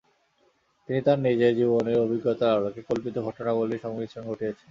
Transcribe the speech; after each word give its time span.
তিনি 0.89 0.99
তার 1.01 1.17
নিজের 1.19 1.51
জীবনের 1.55 1.97
অভিজ্ঞতার 1.99 2.55
আলোকে 2.57 2.81
কল্পিত 2.89 3.15
ঘটনাবলির 3.27 3.83
সংমিশ্রণ 3.83 4.23
ঘটিয়েছেন। 4.27 4.59